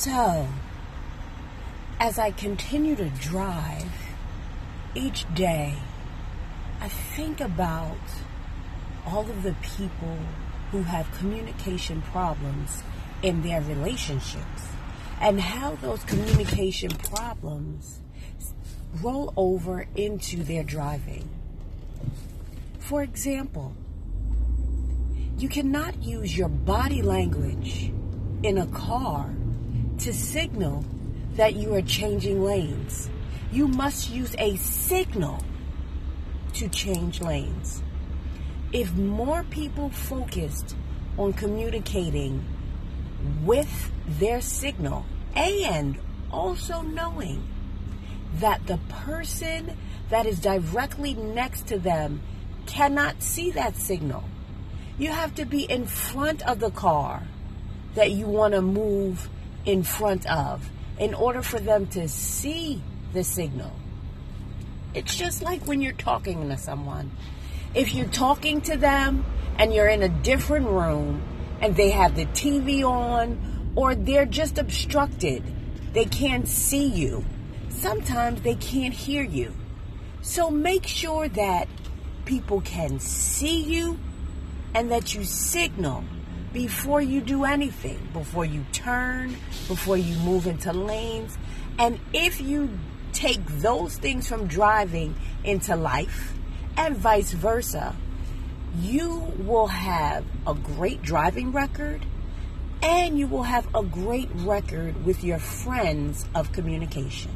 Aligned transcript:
So, 0.00 0.48
as 1.98 2.18
I 2.18 2.30
continue 2.30 2.96
to 2.96 3.10
drive 3.10 3.92
each 4.94 5.26
day, 5.34 5.74
I 6.80 6.88
think 6.88 7.42
about 7.42 7.98
all 9.04 9.28
of 9.28 9.42
the 9.42 9.54
people 9.60 10.16
who 10.70 10.84
have 10.84 11.12
communication 11.18 12.00
problems 12.00 12.82
in 13.22 13.42
their 13.42 13.60
relationships 13.60 14.68
and 15.20 15.38
how 15.38 15.74
those 15.82 16.02
communication 16.04 16.92
problems 16.92 18.00
roll 19.02 19.34
over 19.36 19.86
into 19.96 20.38
their 20.38 20.62
driving. 20.62 21.28
For 22.78 23.02
example, 23.02 23.74
you 25.36 25.50
cannot 25.50 26.02
use 26.02 26.34
your 26.34 26.48
body 26.48 27.02
language 27.02 27.92
in 28.42 28.56
a 28.56 28.66
car 28.68 29.34
to 30.00 30.14
signal 30.14 30.84
that 31.34 31.54
you 31.54 31.74
are 31.74 31.82
changing 31.82 32.42
lanes. 32.42 33.10
You 33.52 33.68
must 33.68 34.10
use 34.10 34.34
a 34.38 34.56
signal 34.56 35.44
to 36.54 36.68
change 36.68 37.20
lanes. 37.20 37.82
If 38.72 38.94
more 38.94 39.44
people 39.44 39.90
focused 39.90 40.74
on 41.18 41.34
communicating 41.34 42.44
with 43.44 43.92
their 44.06 44.40
signal 44.40 45.04
and 45.34 45.98
also 46.32 46.80
knowing 46.80 47.46
that 48.36 48.66
the 48.66 48.78
person 48.88 49.76
that 50.08 50.24
is 50.24 50.40
directly 50.40 51.12
next 51.14 51.66
to 51.66 51.78
them 51.78 52.22
cannot 52.66 53.22
see 53.22 53.50
that 53.50 53.76
signal. 53.76 54.24
You 54.98 55.10
have 55.10 55.34
to 55.34 55.44
be 55.44 55.62
in 55.62 55.86
front 55.86 56.42
of 56.42 56.60
the 56.60 56.70
car 56.70 57.22
that 57.94 58.12
you 58.12 58.26
want 58.26 58.54
to 58.54 58.62
move 58.62 59.28
in 59.64 59.82
front 59.82 60.26
of 60.30 60.68
in 60.98 61.14
order 61.14 61.42
for 61.42 61.58
them 61.58 61.86
to 61.86 62.08
see 62.08 62.82
the 63.12 63.24
signal. 63.24 63.72
It's 64.94 65.14
just 65.14 65.42
like 65.42 65.66
when 65.66 65.80
you're 65.80 65.92
talking 65.92 66.48
to 66.48 66.56
someone. 66.56 67.10
If 67.74 67.94
you're 67.94 68.06
talking 68.06 68.60
to 68.62 68.76
them 68.76 69.24
and 69.56 69.72
you're 69.72 69.88
in 69.88 70.02
a 70.02 70.08
different 70.08 70.66
room 70.66 71.22
and 71.60 71.76
they 71.76 71.90
have 71.90 72.16
the 72.16 72.26
TV 72.26 72.82
on 72.82 73.72
or 73.76 73.94
they're 73.94 74.26
just 74.26 74.58
obstructed, 74.58 75.42
they 75.92 76.04
can't 76.04 76.48
see 76.48 76.86
you. 76.86 77.24
Sometimes 77.68 78.42
they 78.42 78.56
can't 78.56 78.94
hear 78.94 79.22
you. 79.22 79.54
So 80.22 80.50
make 80.50 80.86
sure 80.86 81.28
that 81.28 81.68
people 82.24 82.60
can 82.60 83.00
see 83.00 83.62
you 83.62 83.98
and 84.74 84.90
that 84.90 85.14
you 85.14 85.24
signal 85.24 86.04
before 86.52 87.00
you 87.00 87.20
do 87.20 87.44
anything, 87.44 88.08
before 88.12 88.44
you 88.44 88.64
turn, 88.72 89.36
before 89.68 89.96
you 89.96 90.16
move 90.18 90.46
into 90.46 90.72
lanes. 90.72 91.36
And 91.78 91.98
if 92.12 92.40
you 92.40 92.70
take 93.12 93.44
those 93.46 93.96
things 93.96 94.28
from 94.28 94.46
driving 94.46 95.14
into 95.44 95.76
life 95.76 96.34
and 96.76 96.96
vice 96.96 97.32
versa, 97.32 97.94
you 98.78 99.32
will 99.38 99.68
have 99.68 100.24
a 100.46 100.54
great 100.54 101.02
driving 101.02 101.52
record 101.52 102.04
and 102.82 103.18
you 103.18 103.26
will 103.26 103.42
have 103.42 103.72
a 103.74 103.82
great 103.82 104.28
record 104.36 105.04
with 105.04 105.22
your 105.22 105.38
friends 105.38 106.24
of 106.34 106.52
communication. 106.52 107.30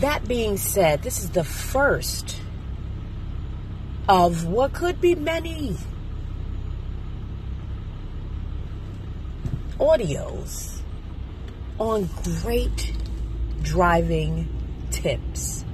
That 0.00 0.28
being 0.28 0.58
said, 0.58 1.02
this 1.02 1.22
is 1.22 1.30
the 1.30 1.44
first 1.44 2.40
of 4.08 4.46
what 4.46 4.74
could 4.74 5.00
be 5.00 5.14
many 5.14 5.76
audios 9.78 10.80
on 11.78 12.08
great 12.42 12.92
driving 13.62 14.48
tips. 14.90 15.64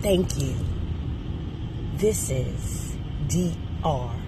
Thank 0.00 0.38
you. 0.38 0.56
This 1.96 2.30
is 2.30 2.96
DR. 3.28 4.27